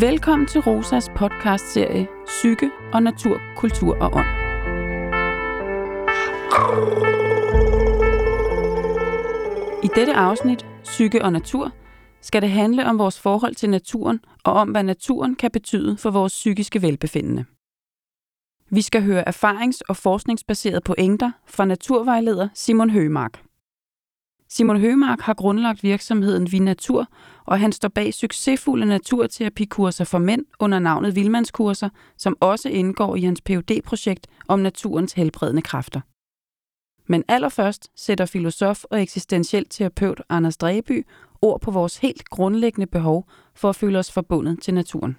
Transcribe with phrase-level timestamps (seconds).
[0.00, 4.26] Velkommen til Rosas podcast-serie Psyke og Natur, Kultur og Ånd.
[9.84, 11.72] I dette afsnit, Psyke og Natur,
[12.20, 16.10] skal det handle om vores forhold til naturen og om, hvad naturen kan betyde for
[16.10, 17.44] vores psykiske velbefindende.
[18.70, 23.45] Vi skal høre erfarings- og forskningsbaserede pointer fra naturvejleder Simon Høgemark.
[24.48, 27.06] Simon Høgemark har grundlagt virksomheden Vi Natur,
[27.44, 33.20] og han står bag succesfulde naturterapikurser for mænd under navnet Vilmandskurser, som også indgår i
[33.20, 36.00] hans phd projekt om naturens helbredende kræfter.
[37.08, 41.06] Men allerførst sætter filosof og eksistentiel terapeut Anders Dreby
[41.42, 45.16] ord på vores helt grundlæggende behov for at føle os forbundet til naturen.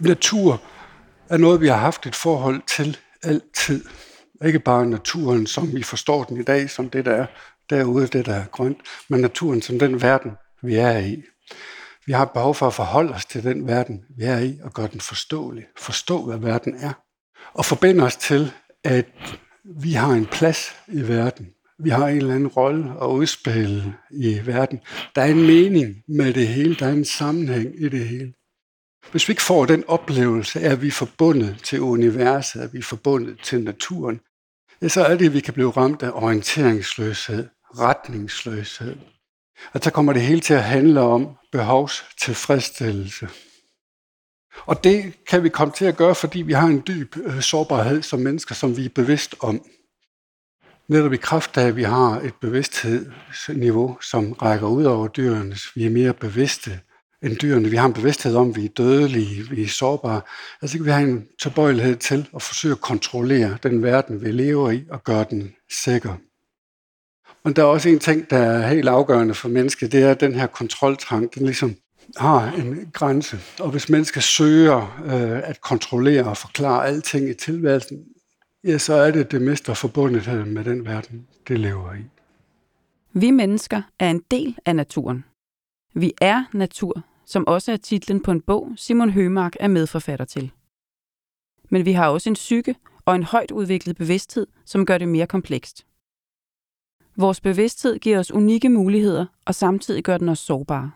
[0.00, 0.62] Natur
[1.28, 3.84] er noget, vi har haft et forhold til altid.
[4.44, 7.26] Ikke bare naturen, som vi forstår den i dag, som det der er
[7.70, 11.22] derude, det der er grønt, men naturen som den verden, vi er i.
[12.06, 14.88] Vi har behov for at forholde os til den verden, vi er i, og gøre
[14.92, 15.64] den forståelig.
[15.78, 16.92] Forstå, hvad verden er.
[17.54, 18.52] Og forbinde os til,
[18.84, 19.06] at
[19.82, 21.48] vi har en plads i verden.
[21.78, 24.80] Vi har en eller anden rolle at udspille i verden.
[25.14, 26.74] Der er en mening med det hele.
[26.74, 28.32] Der er en sammenhæng i det hele.
[29.10, 32.82] Hvis vi ikke får den oplevelse, at vi er forbundet til universet, at vi er
[32.82, 34.20] forbundet til naturen,
[34.82, 37.48] ja, så er det, at vi kan blive ramt af orienteringsløshed,
[37.78, 38.96] retningsløshed.
[39.72, 43.28] Og så kommer det hele til at handle om behovstilfredsstillelse.
[44.66, 48.02] Og det kan vi komme til at gøre, fordi vi har en dyb øh, sårbarhed
[48.02, 49.62] som mennesker, som vi er bevidst om.
[50.88, 55.76] Netop i kraft af, at vi har et bevidsthedsniveau, som rækker ud over dyrenes.
[55.76, 56.80] Vi er mere bevidste
[57.22, 57.68] end dyrene.
[57.68, 60.20] Vi har en bevidsthed om, at vi er dødelige, vi er sårbare.
[60.62, 64.70] Altså kan vi have en tilbøjelighed til at forsøge at kontrollere den verden, vi lever
[64.70, 66.14] i, og gøre den sikker.
[67.44, 70.20] Men der er også en ting, der er helt afgørende for mennesket, det er, at
[70.20, 71.76] den her kontroltrang, den ligesom
[72.16, 73.38] har en grænse.
[73.60, 77.98] Og hvis mennesket søger øh, at kontrollere og forklare alting i tilværelsen,
[78.64, 82.04] ja, så er det det mister forbundethed med den verden, det lever i.
[83.12, 85.24] Vi mennesker er en del af naturen.
[85.94, 90.50] Vi er natur, som også er titlen på en bog, Simon Hømark er medforfatter til.
[91.70, 95.26] Men vi har også en psyke og en højt udviklet bevidsthed, som gør det mere
[95.26, 95.86] komplekst.
[97.16, 100.90] Vores bevidsthed giver os unikke muligheder, og samtidig gør den os sårbare.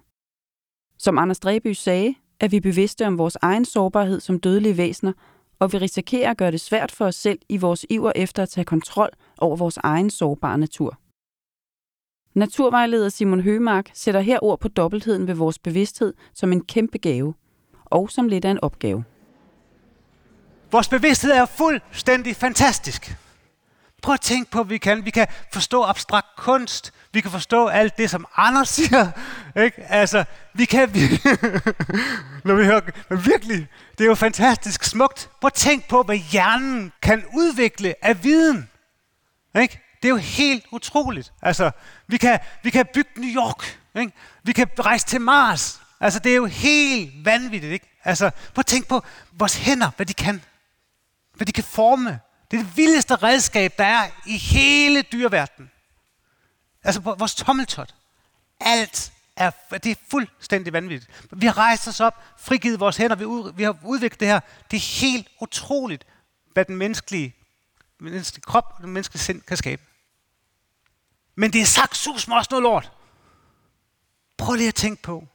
[0.99, 5.13] Som Anders Dreby sagde, er vi bevidste om vores egen sårbarhed som dødelige væsener,
[5.59, 8.49] og vi risikerer at gøre det svært for os selv i vores iver efter at
[8.49, 10.99] tage kontrol over vores egen sårbare natur.
[12.35, 17.35] Naturvejleder Simon Høgemark sætter her ord på dobbeltheden ved vores bevidsthed som en kæmpe gave,
[17.85, 19.05] og som lidt af en opgave.
[20.73, 23.17] Vores bevidsthed er fuldstændig fantastisk.
[24.03, 25.05] Prøv at tænke på, at vi kan.
[25.05, 26.93] Vi kan forstå abstrakt kunst.
[27.13, 29.11] Vi kan forstå alt det, som Anders siger.
[29.57, 29.83] Ikke?
[29.83, 30.89] Altså, vi kan...
[32.45, 32.81] når vi hører...
[33.09, 35.31] Men virkelig, det er jo fantastisk smukt.
[35.41, 38.71] Prøv at tænke på, hvad hjernen kan udvikle af viden.
[39.61, 39.92] Ikke?
[40.03, 41.33] Det er jo helt utroligt.
[41.43, 41.71] Altså,
[42.07, 43.79] vi kan, vi kan bygge New York.
[43.95, 44.13] Ikke?
[44.43, 45.81] Vi kan rejse til Mars.
[46.01, 47.73] Altså, det er jo helt vanvittigt.
[47.73, 47.99] Ikke?
[48.05, 50.43] Altså, prøv at tænke på vores hænder, hvad de kan.
[51.35, 52.21] Hvad de kan forme.
[52.51, 55.71] Det er det vildeste redskab, der er i hele dyreverdenen.
[56.85, 57.95] Altså, vores tommeltot.
[58.61, 61.27] Alt er, det er fuldstændig vanvittigt.
[61.33, 64.41] Vi har rejst os op, frigivet vores hænder, vi, ud, vi har udviklet det her.
[64.71, 66.07] Det er helt utroligt,
[66.53, 67.35] hvad den menneskelige,
[68.01, 69.83] menneskelige krop og den menneskelige sind kan skabe.
[71.35, 72.93] Men det er sagt sus også noget lort.
[74.39, 75.27] Prøv lige at tænke på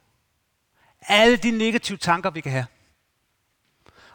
[1.00, 2.66] alle de negative tanker, vi kan have.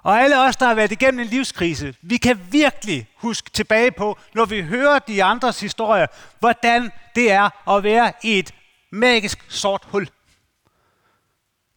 [0.03, 4.17] Og alle os, der har været igennem en livskrise, vi kan virkelig huske tilbage på,
[4.33, 6.07] når vi hører de andres historier,
[6.39, 8.53] hvordan det er at være i et
[8.91, 10.09] magisk sort hul.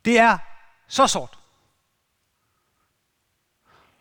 [0.05, 0.39] Det er
[0.89, 1.39] så sort.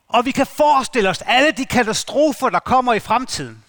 [0.07, 3.64] Og vi kan forestille os alle de katastrofer, der kommer i fremtiden.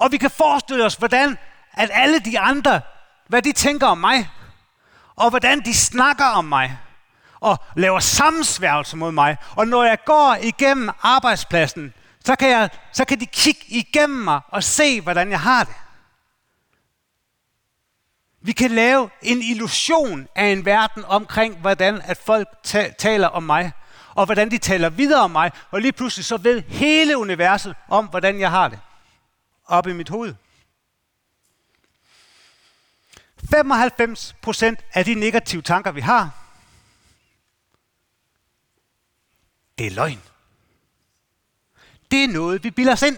[0.00, 1.38] Og vi kan forestille os, hvordan
[1.72, 2.80] at alle de andre,
[3.28, 4.30] hvad de tænker om mig,
[5.16, 6.78] og hvordan de snakker om mig,
[7.40, 9.36] og laver sammensværgelser mod mig.
[9.56, 11.94] Og når jeg går igennem arbejdspladsen,
[12.24, 15.74] så kan, jeg, så kan de kigge igennem mig og se, hvordan jeg har det.
[18.42, 23.42] Vi kan lave en illusion af en verden omkring, hvordan at folk ta- taler om
[23.42, 23.72] mig,
[24.14, 28.06] og hvordan de taler videre om mig, og lige pludselig så ved hele universet om,
[28.06, 28.78] hvordan jeg har det
[29.70, 30.34] op i mit hoved.
[33.54, 36.40] 95% af de negative tanker, vi har,
[39.78, 40.18] det er løgn.
[42.10, 43.16] Det er noget, vi bilder os ind.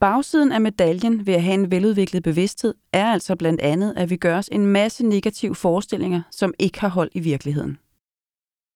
[0.00, 4.16] Bagsiden af medaljen ved at have en veludviklet bevidsthed er altså blandt andet, at vi
[4.16, 7.78] gør os en masse negative forestillinger, som ikke har hold i virkeligheden.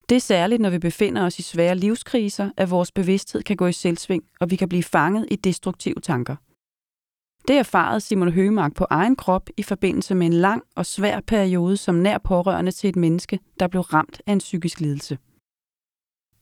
[0.09, 3.67] Det er særligt, når vi befinder os i svære livskriser, at vores bevidsthed kan gå
[3.67, 6.35] i selvsving, og vi kan blive fanget i destruktive tanker.
[7.47, 11.77] Det erfarede Simon Høgemark på egen krop i forbindelse med en lang og svær periode
[11.77, 15.17] som nær pårørende til et menneske, der blev ramt af en psykisk lidelse.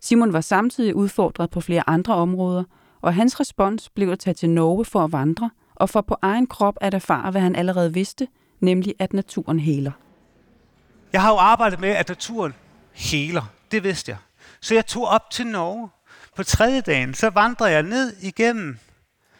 [0.01, 2.63] Simon var samtidig udfordret på flere andre områder,
[3.01, 6.47] og hans respons blev at tage til Norge for at vandre, og for på egen
[6.47, 8.27] krop at erfare, hvad han allerede vidste,
[8.59, 9.91] nemlig at naturen heler.
[11.13, 12.53] Jeg har jo arbejdet med, at naturen
[12.91, 13.56] heler.
[13.71, 14.17] Det vidste jeg.
[14.61, 15.89] Så jeg tog op til Norge.
[16.35, 18.79] På tredje dagen, så vandrede jeg ned igennem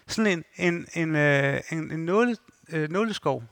[0.07, 2.38] sådan en, en, en, øh, en, en nåle,
[2.69, 3.44] øh, nåleskov.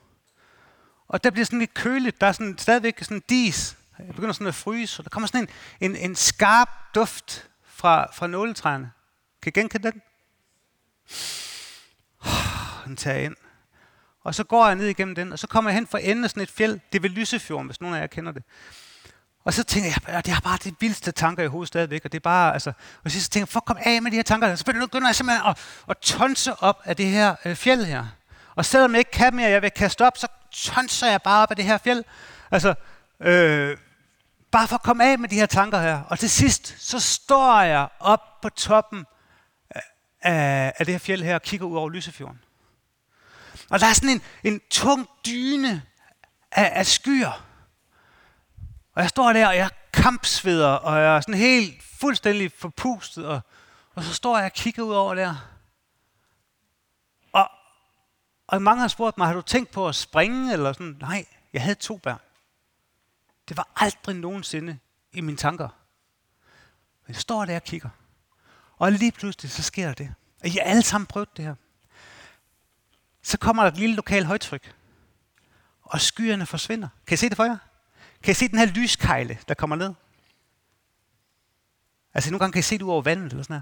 [1.07, 2.21] Og der bliver sådan lidt køligt.
[2.21, 3.77] Der er sådan, stadigvæk sådan dis.
[3.99, 4.99] Jeg begynder sådan at fryse.
[4.99, 5.49] Og der kommer sådan
[5.79, 8.91] en, en, en skarp duft fra, fra nåletræerne.
[9.41, 10.01] Kan I genkende den?
[12.85, 13.35] Den tager jeg ind.
[14.21, 16.29] Og så går jeg ned igennem den, og så kommer jeg hen for enden af
[16.29, 16.79] sådan et fjeld.
[16.91, 18.43] Det er ved Lysefjorden, hvis nogen af jer kender det.
[19.45, 22.11] Og så tænker jeg, at det har bare de vildeste tanker i hovedet stadigvæk, og
[22.11, 24.55] det er bare, altså, og så tænker jeg, fuck, kom af med de her tanker,
[24.55, 25.57] så begynder jeg simpelthen at,
[25.89, 28.05] at tonse op af det her øh, fjeld her.
[28.55, 31.51] Og selvom jeg ikke kan mere, jeg vil kaste op, så tonser jeg bare op
[31.51, 32.03] af det her fjeld.
[32.51, 32.73] Altså,
[33.19, 33.77] øh,
[34.51, 36.01] bare for at komme af med de her tanker her.
[36.01, 39.05] Og til sidst, så står jeg op på toppen
[40.21, 42.39] af, af det her fjeld her og kigger ud over Lysefjorden.
[43.69, 45.81] Og der er sådan en, en tung dyne
[46.51, 47.45] af, af skyer.
[48.95, 53.41] Og jeg står der, og jeg kampsveder, og jeg er sådan helt fuldstændig forpustet, og,
[53.93, 55.51] og så står jeg og kigger ud over der.
[57.31, 57.51] Og,
[58.47, 60.97] og mange har spurgt mig, har du tænkt på at springe, eller sådan?
[60.99, 62.19] Nej, jeg havde to børn.
[63.49, 64.77] Det var aldrig nogensinde
[65.13, 65.69] i mine tanker.
[67.05, 67.89] Men jeg står der og kigger.
[68.77, 70.13] Og lige pludselig, så sker der det.
[70.41, 71.55] Og I har alle sammen prøvet det her.
[73.21, 74.75] Så kommer der et lille lokal højtryk.
[75.81, 76.87] Og skyerne forsvinder.
[77.07, 77.57] Kan I se det for jer?
[78.25, 79.93] Kan I se den her lyskejle, der kommer ned?
[82.13, 83.61] Altså nogle gange kan I se det ud over vandet eller sådan her.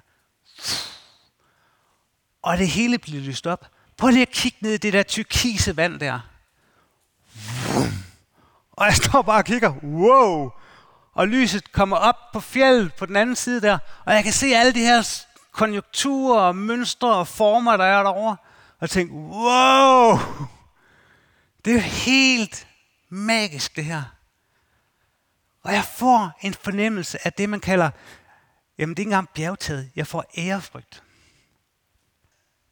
[2.41, 3.71] Og det hele bliver lyst op.
[3.97, 6.19] Prøv lige at kigge ned i det der tyrkise vand der.
[8.71, 9.73] Og jeg står bare og kigger.
[9.83, 10.51] Wow!
[11.13, 13.77] Og lyset kommer op på fjellet på den anden side der.
[14.05, 18.37] Og jeg kan se alle de her konjunkturer, mønstre og former, der er derovre.
[18.69, 20.19] Og jeg tænker, wow!
[21.65, 22.67] Det er helt
[23.09, 24.03] magisk det her.
[25.63, 27.91] Og jeg får en fornemmelse af det, man kalder,
[28.77, 31.03] jamen det er ikke engang bjergtaget, jeg får ærefrygt.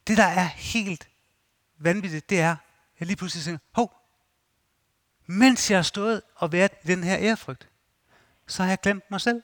[0.07, 1.09] Det, der er helt
[1.79, 2.55] vanvittigt, det er,
[2.99, 3.93] jeg lige pludselig tænker, hov,
[5.25, 7.69] mens jeg har stået og været i den her ærefrygt,
[8.47, 9.41] så har jeg glemt mig selv.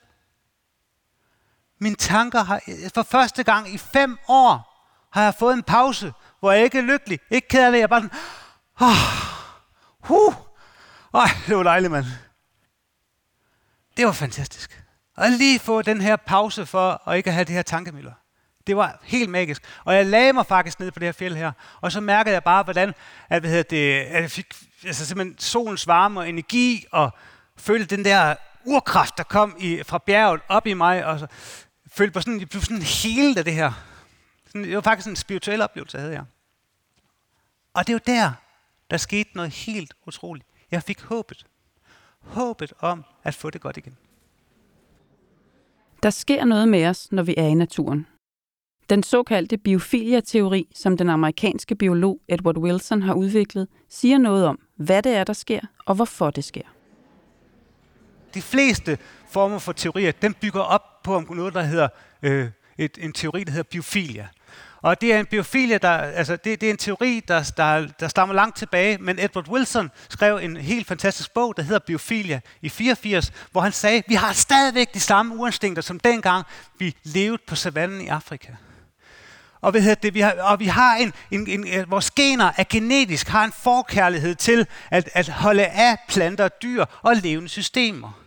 [1.79, 2.61] Mine tanker har,
[2.93, 4.73] for første gang i fem år,
[5.11, 7.83] har jeg fået en pause, hvor jeg ikke er lykkelig, ikke ked af det, jeg
[7.83, 8.17] er bare sådan,
[8.79, 8.95] oh,
[9.99, 10.33] huh,
[11.13, 12.05] Ej, det var dejligt, mand.
[13.97, 14.83] Det var fantastisk.
[15.17, 18.11] Og lige få den her pause for at ikke have det her tankemøller.
[18.67, 19.63] Det var helt magisk.
[19.83, 21.51] Og jeg lagde mig faktisk ned på det her fjeld her,
[21.81, 22.93] og så mærkede jeg bare, hvordan
[23.29, 24.53] at, hvad hedder det, at jeg fik
[24.83, 27.11] altså simpelthen solens varme og energi, og
[27.57, 28.35] følte den der
[28.65, 31.27] urkraft, der kom i, fra bjerget op i mig, og så
[31.91, 33.71] følte på sådan, jeg blev sådan helt af det her.
[34.47, 36.23] Sådan, det var faktisk en spirituel oplevelse, havde jeg.
[37.73, 38.31] Og det var der,
[38.91, 40.47] der skete noget helt utroligt.
[40.71, 41.45] Jeg fik håbet
[42.27, 43.97] håbet om at få det godt igen.
[46.03, 48.05] Der sker noget med os, når vi er i naturen.
[48.89, 55.03] Den såkaldte biofilia-teori, som den amerikanske biolog Edward Wilson har udviklet, siger noget om, hvad
[55.03, 56.61] det er, der sker, og hvorfor det sker.
[58.33, 61.87] De fleste former for teorier, den bygger op på noget, der hedder
[62.23, 64.27] øh, et, en teori, der hedder biofilia.
[64.81, 68.07] Og det er en biofilia, der, altså det, det er en teori, der, der, der
[68.07, 72.69] stammer langt tilbage, men Edward Wilson skrev en helt fantastisk bog, der hedder Biofilia i
[72.69, 76.45] 84, hvor han sagde, vi har stadigvæk de samme urinstinkter, som dengang
[76.79, 78.51] vi levede på savannen i Afrika.
[79.61, 82.63] Og, hvad det, vi har, og vi har en, en, en, øh, vores gener er
[82.69, 88.19] genetisk, har en forkærlighed til at, at holde af planter, dyr og levende systemer.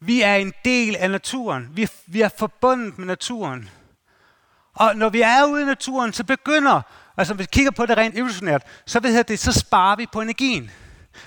[0.00, 1.68] Vi er en del af naturen.
[1.72, 3.68] Vi, vi er forbundet med naturen.
[4.74, 6.82] Og når vi er ude i naturen, så begynder,
[7.16, 10.20] altså hvis vi kigger på det rent evolutionært, så, ved det, så sparer vi på
[10.20, 10.70] energien.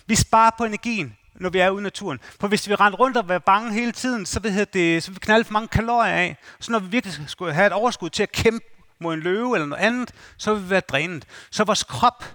[0.06, 2.20] Vi sparer på energien, når vi er ude i naturen.
[2.40, 5.20] For hvis vi render rundt og er bange hele tiden, så, ved det, så vi
[5.20, 6.38] knalde for mange kalorier af.
[6.60, 8.66] Så når vi virkelig skulle have et overskud til at kæmpe
[9.00, 11.26] mod en løve eller noget andet, så vil vi være drænet.
[11.52, 12.26] Så vores krop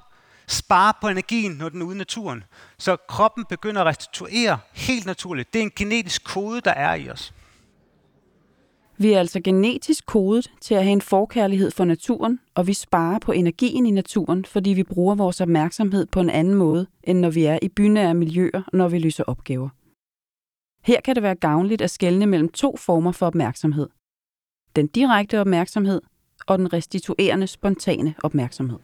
[0.47, 2.45] sparer på energien, når den er ude i naturen.
[2.79, 5.53] Så kroppen begynder at restituere helt naturligt.
[5.53, 7.33] Det er en genetisk kode, der er i os.
[9.03, 13.19] Vi er altså genetisk kodet til at have en forkærlighed for naturen, og vi sparer
[13.19, 17.31] på energien i naturen, fordi vi bruger vores opmærksomhed på en anden måde, end når
[17.31, 19.69] vi er i bynære miljøer, når vi løser opgaver.
[20.83, 23.89] Her kan det være gavnligt at skelne mellem to former for opmærksomhed.
[24.77, 26.03] Den direkte opmærksomhed
[26.47, 28.79] og den restituerende spontane opmærksomhed.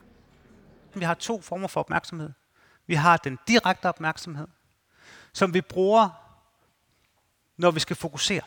[0.94, 2.30] Vi har to former for opmærksomhed.
[2.86, 4.46] Vi har den direkte opmærksomhed,
[5.32, 6.08] som vi bruger,
[7.56, 8.42] når vi skal fokusere.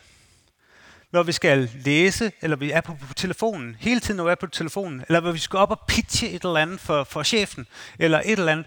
[1.12, 4.34] Når vi skal læse, eller vi er på, på telefonen, hele tiden når vi er
[4.34, 7.66] på telefonen, eller når vi skal op og pitche et eller andet for, for chefen,
[7.98, 8.66] eller et eller andet.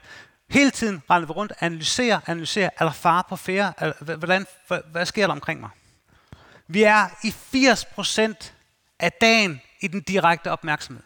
[0.50, 5.06] Hele tiden render vi rundt, analyserer, analyserer, er der far på færre, hvordan, hvad, hvad
[5.06, 5.70] sker der omkring mig?
[6.68, 8.52] Vi er i 80%
[9.00, 11.04] af dagen i den direkte opmærksomhed.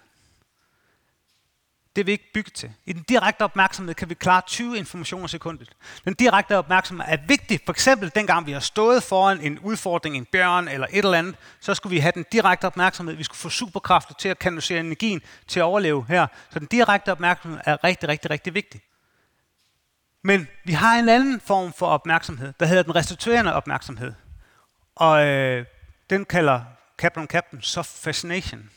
[1.97, 2.71] Det er vi ikke bygget til.
[2.85, 5.69] I den direkte opmærksomhed kan vi klare 20 informationer sekundet.
[6.05, 7.59] Den direkte opmærksomhed er vigtig.
[7.65, 11.35] For eksempel dengang vi har stået foran en udfordring, en bjørn eller et eller andet,
[11.59, 13.15] så skulle vi have den direkte opmærksomhed.
[13.15, 16.27] Vi skulle få superkræfter til at kanalisere energien til at overleve her.
[16.49, 18.81] Så den direkte opmærksomhed er rigtig, rigtig, rigtig vigtig.
[20.23, 24.13] Men vi har en anden form for opmærksomhed, der hedder den restituerende opmærksomhed.
[24.95, 25.65] Og øh,
[26.09, 26.61] den kalder
[26.97, 28.69] Captain Captain Soft Fascination.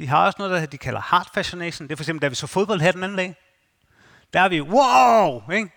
[0.00, 1.88] De har også noget, der de kalder Hard Fascination.
[1.88, 3.36] Det er for eksempel, da vi så fodbold her den anden dag.
[4.32, 5.50] Der er vi, wow!
[5.52, 5.70] Ikke?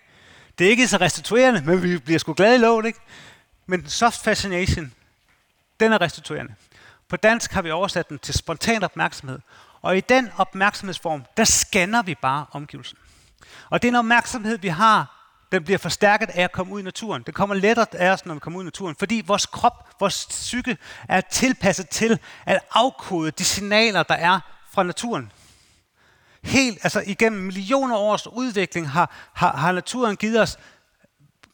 [0.58, 2.98] Det er ikke så restituerende, men vi bliver sgu glade i lovet, ikke?
[3.66, 4.92] Men Soft Fascination,
[5.80, 6.54] den er restituerende.
[7.08, 9.38] På dansk har vi oversat den til spontan opmærksomhed.
[9.82, 12.98] Og i den opmærksomhedsform, der scanner vi bare omgivelsen.
[13.70, 16.82] Og det er en opmærksomhed, vi har den bliver forstærket af at komme ud i
[16.82, 17.22] naturen.
[17.22, 20.26] Det kommer lettere af os, når vi kommer ud i naturen, fordi vores krop, vores
[20.26, 24.40] psyke er tilpasset til at afkode de signaler, der er
[24.72, 25.32] fra naturen.
[26.42, 30.58] Helt, altså igennem millioner års udvikling har, har, har naturen givet os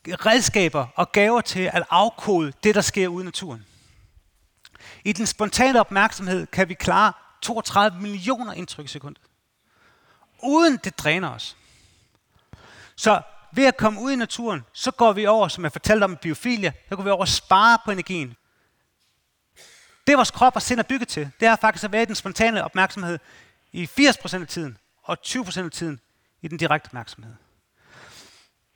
[0.09, 3.67] redskaber og gaver til at afkode det, der sker ude i naturen.
[5.05, 9.23] I den spontane opmærksomhed kan vi klare 32 millioner indtryk i sekundet.
[10.43, 11.57] Uden det dræner os.
[12.97, 16.17] Så ved at komme ud i naturen, så går vi over, som jeg fortalte om
[16.17, 18.37] biofilia, så går vi over og spare på energien.
[20.07, 22.15] Det vores krop og sind er bygget til, det er faktisk at være i den
[22.15, 23.19] spontane opmærksomhed
[23.73, 26.01] i 80% af tiden, og 20% af tiden
[26.43, 27.35] i den direkte opmærksomhed.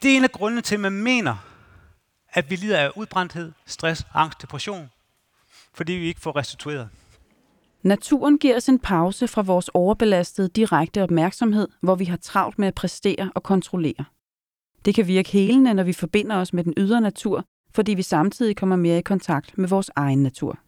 [0.03, 1.37] Det er en af grundene til, at man mener,
[2.33, 4.91] at vi lider af udbrændthed, stress, angst, depression,
[5.75, 6.89] fordi vi ikke får restitueret.
[7.83, 12.69] Naturen giver os en pause fra vores overbelastede direkte opmærksomhed, hvor vi har travlt med
[12.69, 14.05] at præstere og kontrollere.
[14.85, 18.57] Det kan virke helende, når vi forbinder os med den ydre natur, fordi vi samtidig
[18.57, 20.59] kommer mere i kontakt med vores egen natur.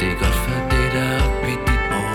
[0.00, 2.12] Det er godt for det, der er i dit år.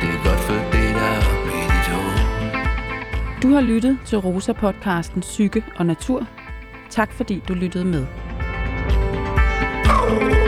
[0.00, 3.40] Det er godt for det, der er i dit år.
[3.42, 6.28] Du har lyttet til Rosa-podcasten Psyke og Natur.
[6.90, 8.06] Tak fordi du lyttede med.
[9.88, 10.43] Oh.